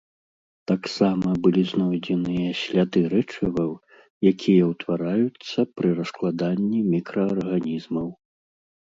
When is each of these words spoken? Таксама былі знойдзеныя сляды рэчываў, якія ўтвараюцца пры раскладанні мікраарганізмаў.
Таксама 0.69 1.27
былі 1.43 1.63
знойдзеныя 1.71 2.49
сляды 2.63 3.03
рэчываў, 3.13 3.71
якія 4.33 4.63
ўтвараюцца 4.73 5.59
пры 5.77 5.89
раскладанні 6.03 6.79
мікраарганізмаў. 6.93 8.07